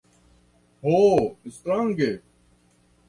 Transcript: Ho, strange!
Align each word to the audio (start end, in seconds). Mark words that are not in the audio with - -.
Ho, 0.87 0.97
strange! 1.57 2.09